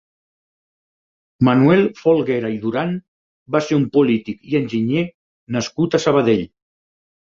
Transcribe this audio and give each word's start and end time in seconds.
Manuel 1.49 1.83
Folguera 1.99 2.51
i 2.55 2.59
Duran 2.65 2.97
va 3.59 3.63
ser 3.69 3.81
un 3.83 3.89
polític 4.01 4.53
i 4.55 4.61
enginyer 4.65 5.09
nascut 5.61 5.97
a 6.03 6.07
Sabadell. 6.11 6.49